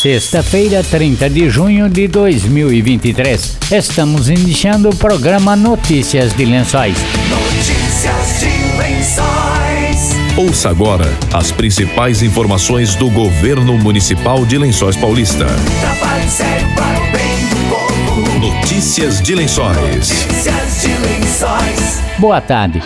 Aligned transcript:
Sexta-feira, 0.00 0.80
30 0.84 1.28
de 1.28 1.50
junho 1.50 1.88
de 1.88 2.06
2023. 2.06 3.58
Estamos 3.72 4.30
iniciando 4.30 4.90
o 4.90 4.94
programa 4.94 5.56
Notícias 5.56 6.32
de 6.34 6.44
Lençóis. 6.44 6.96
Notícias 7.28 8.38
de 8.38 8.78
Lençóis. 8.78 10.16
Ouça 10.36 10.70
agora 10.70 11.12
as 11.32 11.50
principais 11.50 12.22
informações 12.22 12.94
do 12.94 13.10
governo 13.10 13.76
municipal 13.76 14.46
de 14.46 14.56
Lençóis 14.56 14.94
Paulista. 14.94 15.46
Notícias 18.40 19.20
de 19.20 19.34
Lençóis. 19.34 19.78
Notícias 19.78 20.80
de 20.80 20.96
Lençóis. 21.08 22.00
Boa 22.18 22.40
tarde. 22.40 22.80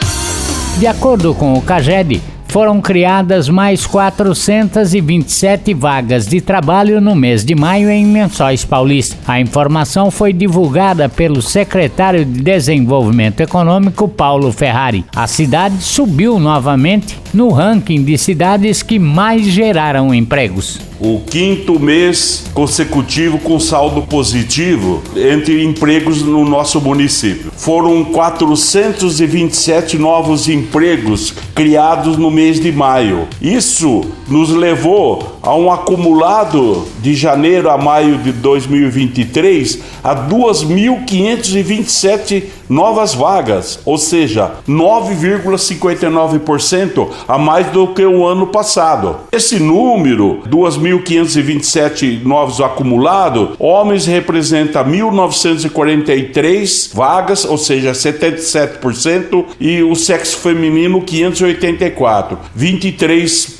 De 0.78 0.86
acordo 0.86 1.34
com 1.34 1.52
o 1.52 1.60
CAGED, 1.60 2.22
foram 2.52 2.82
criadas 2.82 3.48
mais 3.48 3.86
427 3.86 5.72
vagas 5.72 6.26
de 6.26 6.38
trabalho 6.38 7.00
no 7.00 7.14
mês 7.14 7.42
de 7.46 7.54
maio 7.54 7.88
em 7.88 8.12
Lençóis 8.12 8.62
Paulista. 8.62 9.16
A 9.26 9.40
informação 9.40 10.10
foi 10.10 10.34
divulgada 10.34 11.08
pelo 11.08 11.40
secretário 11.40 12.26
de 12.26 12.42
Desenvolvimento 12.42 13.40
Econômico, 13.40 14.06
Paulo 14.06 14.52
Ferrari. 14.52 15.02
A 15.16 15.26
cidade 15.26 15.82
subiu 15.82 16.38
novamente 16.38 17.18
no 17.32 17.48
ranking 17.48 18.04
de 18.04 18.18
cidades 18.18 18.82
que 18.82 18.98
mais 18.98 19.46
geraram 19.46 20.12
empregos 20.12 20.91
o 21.04 21.20
quinto 21.20 21.80
mês 21.80 22.44
consecutivo 22.54 23.38
com 23.38 23.58
saldo 23.58 24.02
positivo 24.02 25.02
entre 25.16 25.64
empregos 25.64 26.22
no 26.22 26.44
nosso 26.44 26.80
município. 26.80 27.50
Foram 27.56 28.04
427 28.04 29.98
novos 29.98 30.48
empregos 30.48 31.34
criados 31.54 32.16
no 32.16 32.30
mês 32.30 32.60
de 32.60 32.70
maio. 32.70 33.26
Isso 33.40 34.02
nos 34.28 34.50
levou 34.50 35.40
a 35.42 35.56
um 35.56 35.72
acumulado 35.72 36.86
de 37.00 37.14
janeiro 37.14 37.68
a 37.68 37.76
maio 37.76 38.18
de 38.18 38.30
2023 38.30 39.80
a 40.04 40.14
2.527 40.14 42.44
novas 42.72 43.14
vagas, 43.14 43.78
ou 43.84 43.98
seja, 43.98 44.52
9,59% 44.66 47.10
a 47.28 47.36
mais 47.36 47.66
do 47.66 47.88
que 47.88 48.06
o 48.06 48.26
ano 48.26 48.46
passado. 48.46 49.16
Esse 49.30 49.60
número, 49.60 50.40
2.527 50.48 52.24
novos 52.24 52.62
acumulados, 52.62 53.50
homens 53.58 54.06
representa 54.06 54.82
1.943 54.82 56.94
vagas, 56.94 57.44
ou 57.44 57.58
seja, 57.58 57.92
77%, 57.92 59.44
e 59.60 59.82
o 59.82 59.94
sexo 59.94 60.38
feminino 60.38 61.02
584, 61.02 62.38
23%. 62.58 63.51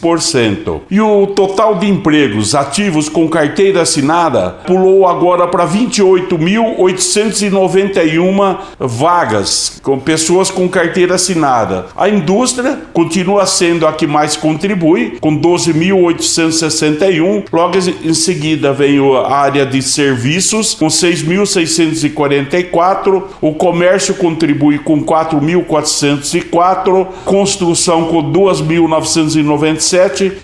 E 0.91 1.01
o 1.01 1.29
total 1.29 1.77
de 1.77 1.89
empregos 1.89 2.55
ativos 2.55 3.09
com 3.09 3.27
carteira 3.29 3.81
assinada 3.83 4.51
pulou 4.67 5.07
agora 5.07 5.47
para 5.47 5.67
28.891 5.67 8.59
vagas 8.79 9.81
com 9.83 9.99
pessoas 9.99 10.51
com 10.51 10.69
carteira 10.69 11.15
assinada. 11.15 11.87
A 11.97 12.07
indústria 12.09 12.79
continua 12.93 13.47
sendo 13.47 13.87
a 13.87 13.93
que 13.93 14.07
mais 14.07 14.37
contribui, 14.37 15.17
com 15.21 15.39
12.861. 15.39 17.45
Logo 17.53 17.79
em 17.79 18.15
seguida 18.15 18.73
vem 18.73 18.99
a 19.17 19.33
área 19.33 19.65
de 19.67 19.83
serviços, 19.83 20.75
com 20.75 20.89
6.644. 20.89 23.23
O 23.41 23.55
comércio 23.55 24.15
contribui 24.15 24.79
com 24.79 25.05
4.404. 25.05 27.07
Construção 27.25 28.07
com 28.07 28.33
2.997. 28.33 29.92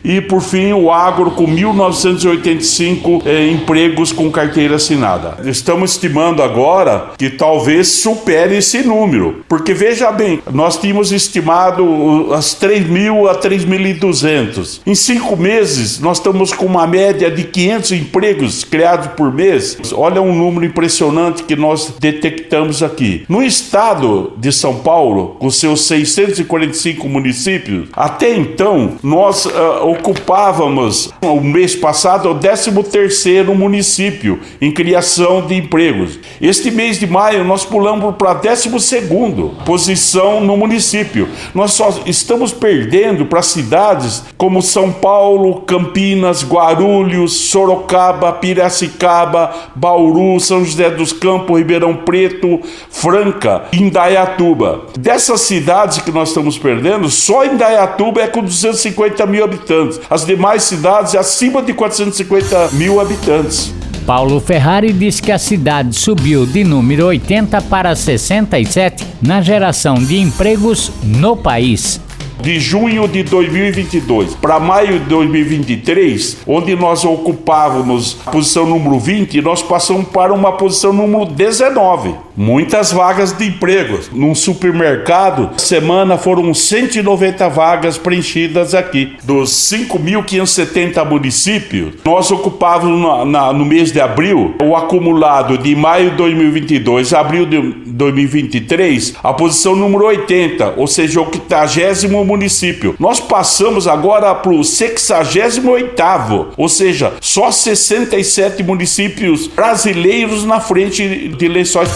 E 0.04 0.20
por 0.20 0.40
fim 0.40 0.72
o 0.72 0.90
agro 0.90 1.30
com 1.32 1.46
1.985 1.46 3.22
eh, 3.24 3.50
empregos 3.50 4.12
com 4.12 4.30
carteira 4.30 4.76
assinada. 4.76 5.38
Estamos 5.44 5.92
estimando 5.92 6.42
agora 6.42 7.12
que 7.16 7.30
talvez 7.30 7.88
supere 7.88 8.56
esse 8.56 8.82
número, 8.82 9.44
porque 9.48 9.72
veja 9.72 10.10
bem, 10.10 10.40
nós 10.52 10.76
tínhamos 10.76 11.12
estimado 11.12 12.32
as 12.32 12.54
3 12.54 12.88
mil 12.88 13.28
a 13.28 13.34
3.200. 13.34 14.80
Em 14.86 14.94
cinco 14.94 15.36
meses, 15.36 16.00
nós 16.00 16.18
estamos 16.18 16.52
com 16.52 16.66
uma 16.66 16.86
média 16.86 17.30
de 17.30 17.44
500 17.44 17.92
empregos 17.92 18.64
criados 18.64 19.08
por 19.12 19.32
mês. 19.32 19.78
Olha 19.92 20.20
um 20.20 20.34
número 20.34 20.66
impressionante 20.66 21.42
que 21.42 21.56
nós 21.56 21.94
detectamos 21.98 22.82
aqui. 22.82 23.24
No 23.28 23.42
estado 23.42 24.32
de 24.36 24.52
São 24.52 24.76
Paulo, 24.76 25.36
com 25.38 25.50
seus 25.50 25.86
645 25.86 27.08
municípios, 27.08 27.88
até 27.92 28.34
então 28.34 28.96
nós 29.02 29.37
uh, 29.46 29.86
ocupávamos 29.88 31.10
o 31.22 31.40
mês 31.40 31.74
passado 31.74 32.30
o 32.30 32.34
13 32.34 32.70
terceiro 32.84 33.54
município 33.54 34.40
em 34.60 34.72
criação 34.72 35.46
de 35.46 35.54
empregos. 35.54 36.18
Este 36.40 36.70
mês 36.70 36.98
de 36.98 37.06
maio 37.06 37.44
nós 37.44 37.64
pulamos 37.64 38.14
para 38.16 38.34
12 38.34 38.78
segundo 38.80 39.54
posição 39.64 40.40
no 40.40 40.56
município. 40.56 41.28
Nós 41.54 41.72
só 41.72 42.00
estamos 42.06 42.52
perdendo 42.52 43.26
para 43.26 43.42
cidades 43.42 44.24
como 44.36 44.62
São 44.62 44.92
Paulo, 44.92 45.62
Campinas, 45.62 46.44
Guarulhos, 46.44 47.32
Sorocaba, 47.50 48.32
Piracicaba, 48.32 49.52
Bauru, 49.74 50.38
São 50.40 50.64
José 50.64 50.90
dos 50.90 51.12
Campos, 51.12 51.58
Ribeirão 51.58 51.94
Preto, 51.94 52.60
Franca, 52.90 53.64
Indaiatuba. 53.72 54.86
Dessas 54.98 55.42
cidades 55.42 55.98
que 55.98 56.10
nós 56.10 56.28
estamos 56.28 56.58
perdendo, 56.58 57.08
só 57.08 57.44
Indaiatuba 57.44 58.22
é 58.22 58.26
com 58.26 58.42
250 58.42 59.26
mil 59.28 59.44
habitantes. 59.44 60.00
As 60.08 60.24
demais 60.24 60.64
cidades 60.64 61.14
é 61.14 61.18
acima 61.18 61.62
de 61.62 61.72
450 61.72 62.70
mil 62.72 63.00
habitantes. 63.00 63.72
Paulo 64.06 64.40
Ferrari 64.40 64.90
diz 64.92 65.20
que 65.20 65.30
a 65.30 65.38
cidade 65.38 65.94
subiu 65.94 66.46
de 66.46 66.64
número 66.64 67.06
80 67.06 67.60
para 67.62 67.94
67 67.94 69.04
na 69.20 69.42
geração 69.42 69.96
de 69.96 70.18
empregos 70.18 70.90
no 71.04 71.36
país 71.36 72.00
de 72.40 72.60
junho 72.60 73.08
de 73.08 73.22
2022 73.24 74.34
para 74.36 74.60
maio 74.60 75.00
de 75.00 75.06
2023, 75.06 76.38
onde 76.46 76.74
nós 76.76 77.04
ocupávamos 77.04 78.16
a 78.24 78.30
posição 78.30 78.66
número 78.66 78.98
20, 78.98 79.40
nós 79.40 79.62
passamos 79.62 80.08
para 80.08 80.32
uma 80.32 80.52
posição 80.52 80.92
número 80.92 81.26
19. 81.26 82.27
Muitas 82.38 82.92
vagas 82.92 83.32
de 83.32 83.48
emprego. 83.48 83.98
Num 84.12 84.32
supermercado, 84.32 85.60
semana 85.60 86.16
foram 86.16 86.54
190 86.54 87.48
vagas 87.48 87.98
preenchidas 87.98 88.76
aqui. 88.76 89.16
Dos 89.24 89.50
5.570 89.72 91.04
municípios, 91.04 91.94
nós 92.04 92.30
ocupávamos 92.30 93.00
no, 93.00 93.24
na, 93.24 93.52
no 93.52 93.64
mês 93.64 93.90
de 93.90 94.00
abril, 94.00 94.54
o 94.62 94.76
acumulado 94.76 95.58
de 95.58 95.74
maio 95.74 96.12
de 96.12 96.16
2022 96.16 97.12
a 97.12 97.18
abril 97.18 97.44
de 97.44 97.60
2023, 97.86 99.14
a 99.20 99.32
posição 99.32 99.74
número 99.74 100.04
80, 100.04 100.74
ou 100.76 100.86
seja, 100.86 101.20
o 101.20 101.24
80 101.24 102.08
município. 102.24 102.94
Nós 103.00 103.18
passamos 103.18 103.88
agora 103.88 104.32
para 104.36 104.52
o 104.52 104.62
68, 104.62 106.54
ou 106.56 106.68
seja, 106.68 107.14
só 107.20 107.50
67 107.50 108.62
municípios 108.62 109.48
brasileiros 109.48 110.44
na 110.44 110.60
frente 110.60 111.28
de 111.28 111.48
Lençóis 111.48 111.88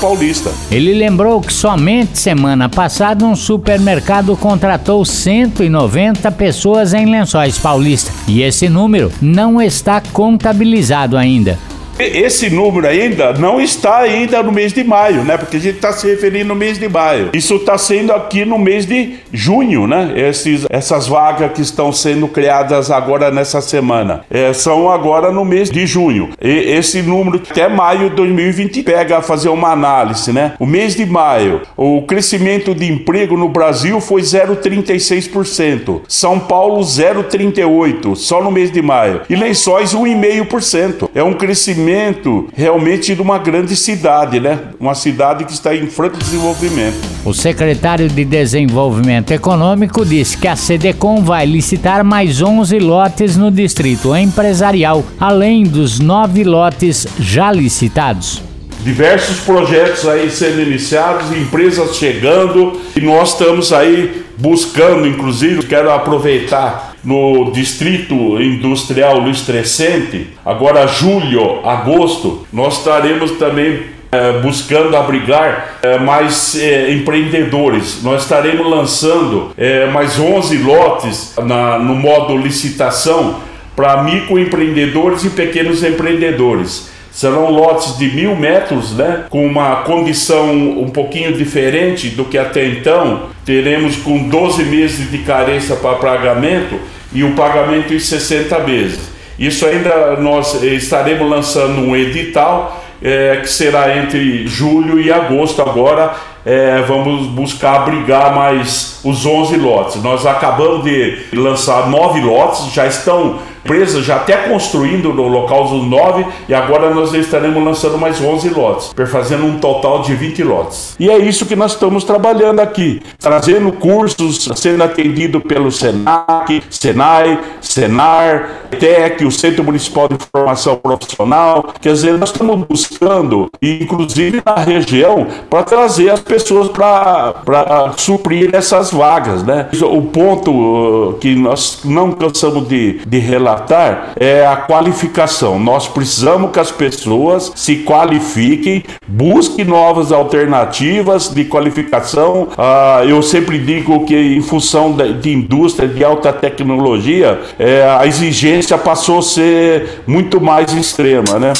Ele 0.70 0.94
lembrou 0.94 1.40
que 1.40 1.52
somente 1.52 2.18
semana 2.18 2.68
passada 2.68 3.24
um 3.24 3.36
supermercado 3.36 4.36
contratou 4.36 5.04
190 5.04 6.30
pessoas 6.32 6.94
em 6.94 7.06
Lençóis 7.06 7.58
Paulista 7.58 8.10
e 8.26 8.42
esse 8.42 8.68
número 8.68 9.12
não 9.20 9.60
está 9.60 10.00
contabilizado 10.00 11.16
ainda. 11.16 11.58
Esse 11.98 12.48
número 12.50 12.86
ainda 12.86 13.32
não 13.34 13.60
está 13.60 13.98
ainda 13.98 14.42
no 14.42 14.50
mês 14.50 14.72
de 14.72 14.82
maio, 14.82 15.24
né? 15.24 15.36
Porque 15.36 15.56
a 15.56 15.60
gente 15.60 15.76
está 15.76 15.92
se 15.92 16.06
referindo 16.08 16.48
no 16.48 16.54
mês 16.54 16.78
de 16.78 16.88
maio. 16.88 17.30
Isso 17.32 17.56
está 17.56 17.76
sendo 17.76 18.12
aqui 18.12 18.44
no 18.44 18.58
mês 18.58 18.86
de 18.86 19.16
junho, 19.32 19.86
né? 19.86 20.12
Esses, 20.16 20.66
essas 20.70 21.06
vagas 21.06 21.52
que 21.52 21.60
estão 21.60 21.92
sendo 21.92 22.26
criadas 22.28 22.90
agora 22.90 23.30
nessa 23.30 23.60
semana 23.60 24.24
é, 24.30 24.52
são 24.52 24.90
agora 24.90 25.30
no 25.30 25.44
mês 25.44 25.70
de 25.70 25.86
junho. 25.86 26.30
E 26.40 26.48
esse 26.48 27.02
número 27.02 27.40
até 27.48 27.68
maio 27.68 28.10
de 28.10 28.16
2020 28.16 28.82
pega 28.82 29.18
a 29.18 29.22
fazer 29.22 29.48
uma 29.50 29.70
análise, 29.70 30.32
né? 30.32 30.54
O 30.58 30.66
mês 30.66 30.96
de 30.96 31.04
maio, 31.04 31.62
o 31.76 32.02
crescimento 32.02 32.74
de 32.74 32.90
emprego 32.90 33.36
no 33.36 33.48
Brasil 33.48 34.00
foi 34.00 34.22
0,36%. 34.22 36.02
São 36.08 36.38
Paulo 36.38 36.80
0,38%, 36.80 38.16
só 38.16 38.42
no 38.42 38.50
mês 38.50 38.70
de 38.70 38.80
maio. 38.80 39.22
E 39.28 39.36
Lençóis 39.36 39.94
1,5%. 39.94 41.10
É 41.14 41.22
um 41.22 41.34
crescimento 41.34 41.81
crescimento 41.82 42.48
realmente 42.54 43.14
de 43.14 43.20
uma 43.20 43.38
grande 43.38 43.74
cidade, 43.76 44.38
né? 44.38 44.58
Uma 44.78 44.94
cidade 44.94 45.44
que 45.44 45.52
está 45.52 45.74
em 45.74 45.86
franco 45.88 46.16
desenvolvimento. 46.16 46.96
O 47.24 47.34
secretário 47.34 48.08
de 48.08 48.24
Desenvolvimento 48.24 49.32
Econômico 49.32 50.04
disse 50.04 50.38
que 50.38 50.48
a 50.48 50.56
CDCOM 50.56 51.22
vai 51.22 51.44
licitar 51.44 52.04
mais 52.04 52.40
11 52.40 52.78
lotes 52.78 53.36
no 53.36 53.50
distrito 53.50 54.14
empresarial, 54.16 55.04
além 55.18 55.64
dos 55.64 55.98
nove 55.98 56.44
lotes 56.44 57.06
já 57.18 57.50
licitados 57.50 58.42
diversos 58.84 59.38
projetos 59.44 60.08
aí 60.08 60.28
sendo 60.28 60.60
iniciados, 60.60 61.30
empresas 61.30 61.94
chegando 61.96 62.80
e 62.96 63.00
nós 63.00 63.30
estamos 63.30 63.72
aí 63.72 64.24
buscando, 64.36 65.06
inclusive, 65.06 65.64
quero 65.66 65.88
aproveitar 65.92 66.91
no 67.04 67.50
Distrito 67.50 68.14
Industrial 68.40 69.18
Luiz 69.18 69.42
Crescente, 69.42 70.28
agora 70.44 70.86
julho, 70.86 71.66
agosto, 71.66 72.46
nós 72.52 72.78
estaremos 72.78 73.32
também 73.32 73.82
é, 74.12 74.40
buscando 74.40 74.94
abrigar 74.94 75.78
é, 75.82 75.98
mais 75.98 76.54
é, 76.54 76.92
empreendedores. 76.92 78.02
Nós 78.02 78.22
estaremos 78.22 78.68
lançando 78.68 79.52
mais 79.92 80.20
11 80.20 80.58
lotes 80.58 81.34
na, 81.42 81.78
no 81.78 81.94
modo 81.94 82.36
licitação 82.36 83.40
para 83.74 84.02
microempreendedores 84.02 85.24
e 85.24 85.30
pequenos 85.30 85.82
empreendedores. 85.82 86.91
Serão 87.12 87.50
lotes 87.50 87.98
de 87.98 88.10
mil 88.10 88.34
metros, 88.34 88.96
né? 88.96 89.26
Com 89.28 89.46
uma 89.46 89.82
condição 89.82 90.50
um 90.50 90.88
pouquinho 90.88 91.34
diferente 91.34 92.08
do 92.08 92.24
que 92.24 92.38
até 92.38 92.66
então. 92.66 93.24
Teremos 93.44 93.96
com 93.96 94.28
12 94.28 94.64
meses 94.64 95.10
de 95.10 95.18
carência 95.18 95.76
para 95.76 95.96
pagamento 95.96 96.80
e 97.12 97.22
o 97.22 97.34
pagamento 97.34 97.92
em 97.92 97.98
60 97.98 98.58
meses. 98.60 99.12
Isso 99.38 99.66
ainda 99.66 100.16
nós 100.16 100.62
estaremos 100.62 101.28
lançando 101.28 101.82
um 101.82 101.94
edital 101.94 102.82
é, 103.02 103.40
que 103.42 103.48
será 103.48 103.98
entre 103.98 104.46
julho 104.46 105.00
e 105.00 105.12
agosto 105.12 105.60
agora. 105.60 106.14
É, 106.44 106.82
vamos 106.88 107.28
buscar 107.28 107.76
abrigar 107.76 108.34
mais 108.34 109.00
os 109.04 109.26
11 109.26 109.56
lotes. 109.56 110.02
Nós 110.02 110.26
acabamos 110.26 110.84
de 110.84 111.24
lançar 111.34 111.88
nove 111.88 112.20
lotes, 112.20 112.72
já 112.72 112.86
estão 112.86 113.38
empresa 113.64 114.02
já 114.02 114.16
até 114.16 114.36
construindo 114.48 115.12
no 115.12 115.28
local 115.28 115.68
dos 115.68 115.86
9 115.86 116.26
e 116.48 116.54
agora 116.54 116.92
nós 116.92 117.14
estaremos 117.14 117.64
lançando 117.64 117.96
mais 117.96 118.20
11 118.20 118.48
lotes, 118.50 118.92
fazendo 119.06 119.44
um 119.44 119.58
total 119.58 120.02
de 120.02 120.14
20 120.14 120.42
lotes. 120.42 120.96
E 120.98 121.08
é 121.08 121.16
isso 121.18 121.46
que 121.46 121.54
nós 121.54 121.72
estamos 121.72 122.04
trabalhando 122.04 122.60
aqui, 122.60 123.00
trazendo 123.18 123.72
cursos, 123.72 124.48
sendo 124.56 124.82
atendido 124.82 125.40
pelo 125.40 125.70
SENAC, 125.70 126.62
SENAI, 126.68 127.40
SENAR, 127.60 128.62
TEC, 128.78 129.24
o 129.24 129.30
Centro 129.30 129.62
Municipal 129.62 130.08
de 130.08 130.16
Formação 130.34 130.76
Profissional. 130.76 131.72
Quer 131.80 131.92
dizer, 131.92 132.18
nós 132.18 132.30
estamos 132.30 132.66
buscando, 132.66 133.48
inclusive 133.60 134.42
na 134.44 134.56
região, 134.56 135.26
para 135.48 135.62
trazer 135.62 136.10
as 136.10 136.20
pessoas 136.20 136.68
para 136.68 137.92
suprir 137.96 138.50
essas 138.52 138.90
vagas. 138.90 139.42
Né? 139.44 139.68
O 139.82 140.02
ponto 140.02 140.50
uh, 140.50 141.12
que 141.14 141.34
nós 141.34 141.80
não 141.84 142.12
cansamos 142.12 142.68
de, 142.68 143.00
de 143.06 143.18
relatar 143.18 143.51
relatar 143.52 144.12
é 144.16 144.46
a 144.46 144.56
qualificação. 144.56 145.58
Nós 145.58 145.86
precisamos 145.86 146.50
que 146.50 146.58
as 146.58 146.70
pessoas 146.70 147.52
se 147.54 147.76
qualifiquem, 147.76 148.84
busquem 149.06 149.64
novas 149.64 150.12
alternativas 150.12 151.28
de 151.28 151.44
qualificação. 151.44 152.48
Ah, 152.56 153.02
eu 153.06 153.22
sempre 153.22 153.58
digo 153.58 154.04
que, 154.04 154.16
em 154.16 154.42
função 154.42 154.92
de 154.92 155.32
indústria 155.32 155.88
de 155.88 156.02
alta 156.04 156.32
tecnologia, 156.32 157.40
é, 157.58 157.84
a 157.84 158.06
exigência 158.06 158.78
passou 158.78 159.18
a 159.18 159.22
ser 159.22 160.02
muito 160.06 160.40
mais 160.40 160.72
extrema, 160.72 161.38
né? 161.38 161.52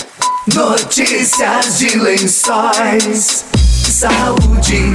Notícias 0.55 1.79
de 1.79 1.99
lençóis, 1.99 3.45
saúde. 3.55 4.93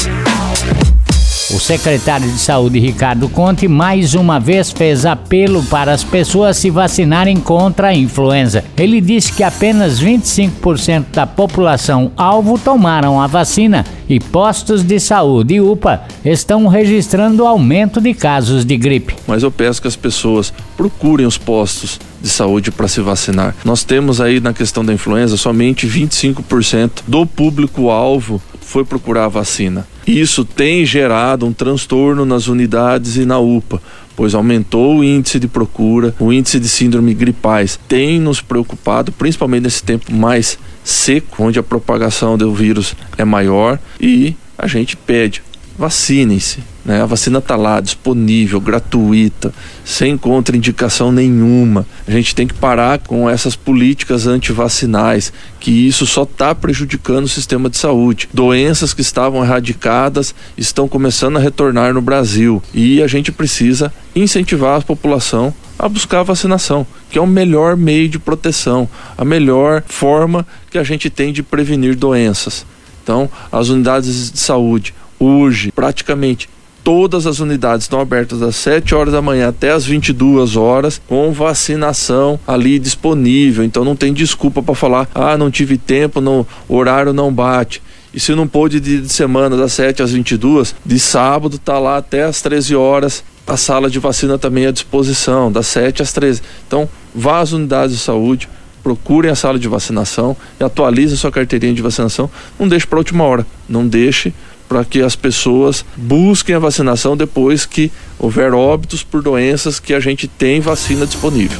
O 1.49 1.61
secretário 1.61 2.29
de 2.29 2.37
Saúde, 2.39 2.77
Ricardo 2.77 3.29
Conte, 3.29 3.69
mais 3.69 4.15
uma 4.15 4.37
vez 4.37 4.69
fez 4.69 5.05
apelo 5.05 5.63
para 5.63 5.93
as 5.93 6.03
pessoas 6.03 6.57
se 6.57 6.69
vacinarem 6.69 7.37
contra 7.37 7.87
a 7.87 7.95
influenza. 7.95 8.65
Ele 8.75 8.99
disse 8.99 9.31
que 9.31 9.43
apenas 9.43 10.01
25% 10.01 11.05
da 11.13 11.25
população 11.25 12.11
alvo 12.17 12.59
tomaram 12.59 13.21
a 13.21 13.27
vacina 13.27 13.85
e 14.09 14.19
postos 14.19 14.83
de 14.83 14.99
saúde 14.99 15.55
e 15.55 15.61
UPA 15.61 16.03
estão 16.23 16.67
registrando 16.67 17.47
aumento 17.47 18.01
de 18.01 18.13
casos 18.13 18.65
de 18.65 18.75
gripe. 18.75 19.15
Mas 19.25 19.41
eu 19.41 19.51
peço 19.51 19.81
que 19.81 19.87
as 19.87 19.95
pessoas 19.95 20.53
procurem 20.75 21.25
os 21.25 21.37
postos 21.37 21.97
de 22.21 22.27
saúde 22.27 22.71
para 22.71 22.89
se 22.89 22.99
vacinar. 22.99 23.55
Nós 23.63 23.85
temos 23.85 24.19
aí 24.19 24.41
na 24.41 24.53
questão 24.53 24.83
da 24.83 24.93
influenza 24.93 25.37
somente 25.37 25.87
25% 25.87 27.03
do 27.07 27.25
público-alvo 27.25 28.41
foi 28.67 28.83
procurar 28.83 29.25
a 29.25 29.29
vacina. 29.29 29.87
Isso 30.05 30.43
tem 30.43 30.85
gerado 30.85 31.45
um 31.45 31.53
transtorno 31.53 32.25
nas 32.25 32.47
unidades 32.47 33.15
e 33.15 33.25
na 33.25 33.39
UPA, 33.39 33.81
pois 34.13 34.35
aumentou 34.35 34.97
o 34.97 35.03
índice 35.03 35.39
de 35.39 35.47
procura, 35.47 36.13
o 36.19 36.33
índice 36.33 36.59
de 36.59 36.67
síndrome 36.67 37.13
gripais. 37.13 37.79
Tem 37.87 38.19
nos 38.19 38.41
preocupado, 38.41 39.11
principalmente 39.13 39.63
nesse 39.63 39.81
tempo 39.81 40.13
mais 40.13 40.59
seco, 40.83 41.45
onde 41.45 41.57
a 41.57 41.63
propagação 41.63 42.37
do 42.37 42.53
vírus 42.53 42.93
é 43.17 43.23
maior, 43.23 43.79
e 44.01 44.35
a 44.57 44.67
gente 44.67 44.97
pede 44.97 45.41
vacinem-se. 45.79 46.59
Né? 46.87 47.01
A 47.01 47.05
vacina 47.05 47.39
está 47.39 47.57
lá, 47.57 47.81
disponível, 47.81 48.61
gratuita, 48.61 49.53
sem 49.83 50.17
contraindicação 50.17 51.11
nenhuma. 51.11 51.85
A 52.07 52.11
gente 52.11 52.33
tem 52.33 52.47
que 52.47 52.53
parar 52.53 52.99
com 52.99 53.29
essas 53.29 53.57
políticas 53.57 54.25
antivacinais, 54.25 55.33
que 55.59 55.69
isso 55.69 56.05
só 56.05 56.23
está 56.23 56.55
prejudicando 56.55 57.25
o 57.25 57.29
sistema 57.29 57.69
de 57.69 57.75
saúde. 57.75 58.29
Doenças 58.33 58.93
que 58.93 59.01
estavam 59.01 59.43
erradicadas 59.43 60.33
estão 60.57 60.87
começando 60.87 61.35
a 61.35 61.41
retornar 61.41 61.93
no 61.93 62.01
Brasil 62.01 62.63
e 62.73 63.03
a 63.03 63.07
gente 63.07 63.33
precisa 63.33 63.93
incentivar 64.15 64.79
a 64.79 64.81
população 64.81 65.53
a 65.77 65.87
buscar 65.87 66.21
a 66.21 66.23
vacinação, 66.23 66.87
que 67.11 67.19
é 67.19 67.21
o 67.21 67.27
melhor 67.27 67.77
meio 67.77 68.09
de 68.09 68.17
proteção, 68.17 68.89
a 69.15 69.23
melhor 69.23 69.83
forma 69.85 70.47
que 70.71 70.77
a 70.77 70.83
gente 70.83 71.07
tem 71.07 71.31
de 71.31 71.43
prevenir 71.43 71.95
doenças. 71.95 72.65
Então, 73.03 73.29
as 73.51 73.69
unidades 73.69 74.31
de 74.31 74.39
saúde, 74.39 74.93
Hoje, 75.19 75.71
praticamente 75.71 76.47
todas 76.87 77.27
as 77.27 77.41
unidades 77.41 77.83
estão 77.83 77.99
abertas 77.99 78.39
das 78.39 78.55
7 78.55 78.95
horas 78.95 79.11
da 79.11 79.21
manhã 79.21 79.49
até 79.49 79.71
as 79.71 79.85
22 79.85 80.55
horas, 80.55 81.01
com 81.05 81.33
vacinação 81.33 82.39
ali 82.47 82.79
disponível. 82.79 83.65
Então 83.65 83.83
não 83.83 83.93
tem 83.93 84.13
desculpa 84.13 84.63
para 84.63 84.73
falar: 84.73 85.09
"Ah, 85.13 85.37
não 85.37 85.51
tive 85.51 85.77
tempo, 85.77 86.21
não, 86.21 86.47
horário 86.65 87.11
não 87.11 87.29
bate". 87.29 87.81
E 88.13 88.21
se 88.21 88.33
não 88.33 88.47
pôde 88.47 88.79
de, 88.79 89.01
de 89.01 89.09
semana 89.09 89.57
das 89.57 89.73
7 89.73 90.01
às 90.01 90.13
22, 90.13 90.73
de 90.85 90.97
sábado 90.97 91.59
tá 91.59 91.77
lá 91.77 91.97
até 91.97 92.23
as 92.23 92.41
13 92.41 92.73
horas. 92.73 93.21
A 93.45 93.57
sala 93.57 93.89
de 93.89 93.99
vacina 93.99 94.37
também 94.37 94.65
à 94.65 94.71
disposição, 94.71 95.51
das 95.51 95.67
7 95.67 96.01
às 96.01 96.13
13. 96.13 96.41
Então, 96.67 96.87
vá 97.13 97.41
às 97.41 97.51
unidades 97.51 97.97
de 97.97 98.01
saúde, 98.01 98.47
procurem 98.81 99.29
a 99.29 99.35
sala 99.35 99.59
de 99.59 99.67
vacinação 99.67 100.37
e 100.57 100.63
atualize 100.63 101.15
a 101.15 101.17
sua 101.17 101.31
carteirinha 101.31 101.73
de 101.73 101.81
vacinação. 101.81 102.29
Não 102.57 102.65
deixe 102.65 102.87
para 102.87 102.97
a 102.97 103.01
última 103.01 103.25
hora. 103.25 103.45
Não 103.67 103.85
deixe 103.85 104.33
para 104.67 104.83
que 104.83 105.01
as 105.01 105.15
pessoas 105.15 105.85
busquem 105.95 106.55
a 106.55 106.59
vacinação 106.59 107.15
depois 107.15 107.65
que 107.65 107.91
houver 108.19 108.53
óbitos 108.53 109.03
por 109.03 109.21
doenças 109.21 109.79
que 109.79 109.93
a 109.93 109.99
gente 109.99 110.27
tem 110.27 110.59
vacina 110.59 111.05
disponível. 111.05 111.59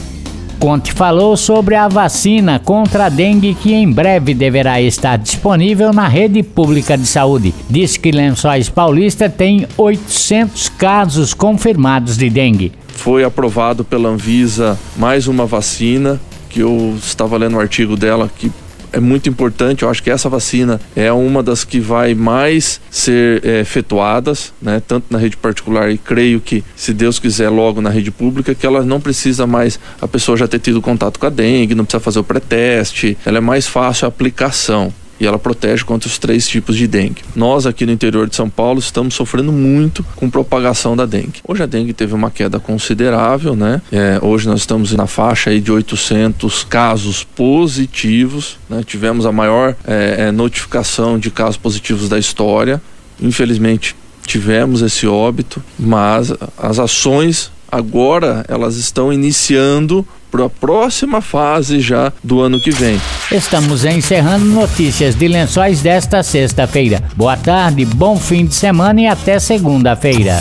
Conte 0.60 0.92
falou 0.92 1.38
sobre 1.38 1.76
a 1.76 1.88
vacina 1.88 2.58
contra 2.58 3.06
a 3.06 3.10
dengue 3.10 3.54
que 3.54 3.74
em 3.74 3.92
breve 3.92 4.34
deverá 4.34 4.82
estar 4.82 5.16
disponível 5.16 5.94
na 5.94 6.08
rede 6.08 6.42
pública 6.42 6.98
de 6.98 7.06
saúde. 7.06 7.54
Diz 7.70 7.96
que 7.96 8.12
Lençóis 8.12 8.68
Paulista 8.68 9.30
tem 9.30 9.68
800 9.78 10.70
casos 10.70 11.34
confirmados 11.36 12.18
de 12.18 12.28
dengue. 12.30 12.72
Foi 12.88 13.24
aprovado 13.24 13.84
pela 13.84 14.10
Anvisa 14.10 14.80
mais 14.96 15.28
uma 15.28 15.46
vacina 15.46 16.20
que 16.50 16.60
eu 16.60 16.96
estava 16.98 17.38
lendo 17.38 17.56
um 17.56 17.60
artigo 17.60 17.96
dela 17.96 18.30
que 18.36 18.52
é 18.98 19.00
muito 19.00 19.30
importante. 19.30 19.84
Eu 19.84 19.90
acho 19.90 20.02
que 20.02 20.10
essa 20.10 20.28
vacina 20.28 20.82
é 20.96 21.12
uma 21.12 21.44
das 21.44 21.64
que 21.64 21.80
vai 21.80 22.16
mais 22.16 22.82
ser 22.90 23.46
é, 23.46 23.60
efetuadas, 23.62 24.54
né? 24.62 24.82
Tanto 24.86 25.06
na 25.10 25.18
rede 25.20 25.38
particular 25.38 25.92
e 25.92 25.98
creio 25.98 26.42
que, 26.42 26.64
se 26.76 26.94
Deus 26.94 27.20
quiser, 27.20 27.50
logo 27.50 27.80
na 27.80 27.90
rede 27.90 28.12
pública, 28.12 28.56
que 28.56 28.66
ela 28.66 28.84
não 28.84 29.00
precisa 29.00 29.46
mais 29.46 29.80
a 30.02 30.08
pessoa 30.08 30.38
já 30.38 30.48
ter 30.48 30.60
tido 30.60 30.82
contato 30.82 31.20
com 31.20 31.26
a 31.28 31.30
dengue, 31.30 31.76
não 31.76 31.86
precisa 31.86 32.04
fazer 32.04 32.20
o 32.20 32.24
pré-teste, 32.24 33.18
ela 33.26 33.38
é 33.38 33.42
mais 33.42 33.68
fácil 33.68 34.06
a 34.06 34.10
aplicação 34.10 34.92
e 35.20 35.26
ela 35.26 35.40
protege 35.40 35.84
contra 35.84 36.08
os 36.08 36.18
três 36.18 36.48
tipos 36.48 36.76
de 36.76 36.88
dengue. 36.88 37.24
Nós 37.36 37.66
aqui 37.66 37.86
no 37.86 37.92
interior 37.92 38.28
de 38.28 38.36
São 38.36 38.50
Paulo 38.50 38.80
estamos 38.80 39.16
sofrendo 39.16 39.52
muito 39.52 40.06
com 40.16 40.30
propagação 40.30 40.96
da 40.96 41.06
dengue. 41.06 41.42
Hoje 41.48 41.64
a 41.64 41.66
dengue 41.66 41.94
teve 41.94 42.14
uma 42.14 42.32
queda 42.32 42.60
considerável, 42.60 43.56
né? 43.56 43.82
É, 43.92 44.20
hoje 44.22 44.48
nós 44.48 44.60
estamos 44.62 44.92
na 44.94 45.08
faixa 45.08 45.50
aí 45.50 45.60
de 45.60 45.72
800 45.72 46.64
casos 46.64 47.24
positivos, 47.24 48.58
né? 48.70 48.84
Tivemos 48.86 49.26
a 49.26 49.32
maior 49.32 49.76
é, 49.86 50.28
é, 50.28 50.32
notificação 50.32 51.18
de 51.18 51.32
casos 51.32 51.58
positivos 51.58 52.10
da 52.10 52.20
história. 52.20 52.82
Infelizmente 53.22 53.96
tivemos 54.26 54.82
esse 54.82 55.08
óbito, 55.08 55.64
mas 55.80 56.34
as 56.58 56.80
ações 56.80 57.50
agora 57.72 58.46
elas 58.48 58.76
estão 58.76 59.12
iniciando 59.12 60.06
para 60.32 60.46
a 60.46 60.50
próxima 60.50 61.22
fase 61.22 61.80
já 61.80 62.12
do 62.24 62.42
ano 62.42 62.60
que 62.62 62.72
vem. 62.72 63.00
Estamos 63.32 63.86
encerrando 63.86 64.46
notícias 64.46 65.16
de 65.16 65.28
lençóis 65.28 65.82
desta 65.82 66.24
sexta-feira. 66.24 67.04
Boa 67.16 67.38
tarde, 67.38 67.86
bom 67.86 68.18
fim 68.18 68.46
de 68.46 68.56
semana 68.56 69.02
e 69.02 69.08
até 69.08 69.40
segunda-feira. 69.40 70.40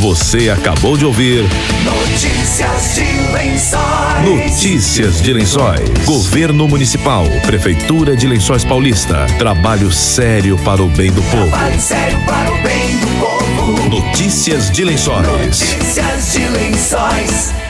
Você 0.00 0.48
acabou 0.48 0.96
de 0.96 1.04
ouvir 1.04 1.44
Notícias 1.84 2.94
de 2.94 3.32
lençóis. 3.32 4.24
Notícias 4.24 5.22
de 5.22 5.32
Lençóis. 5.32 5.88
Governo 6.04 6.68
Municipal, 6.68 7.24
Prefeitura 7.46 8.16
de 8.16 8.26
Lençóis 8.26 8.64
Paulista. 8.64 9.26
Trabalho 9.38 9.90
sério 9.90 10.58
para 10.64 10.82
o 10.82 10.88
bem 10.88 11.10
do 11.12 11.22
povo. 11.22 11.48
Trabalho 11.48 11.80
sério 11.80 12.18
para 12.26 12.50
o 12.50 12.62
bem 12.62 12.96
do 12.98 13.06
povo. 13.20 13.88
Notícias 13.90 14.70
de 14.70 14.84
Lençóis. 14.84 15.26
Notícias 15.26 16.32
de 16.32 16.48
Lençóis. 16.48 17.67